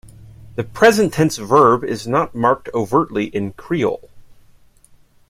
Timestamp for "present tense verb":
0.63-1.83